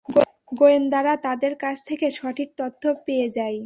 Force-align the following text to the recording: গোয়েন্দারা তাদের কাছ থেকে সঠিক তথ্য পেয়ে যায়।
গোয়েন্দারা 0.51 1.13
তাদের 1.17 1.53
কাছ 1.55 1.77
থেকে 1.85 2.07
সঠিক 2.11 2.49
তথ্য 2.57 2.83
পেয়ে 3.05 3.27
যায়। 3.37 3.57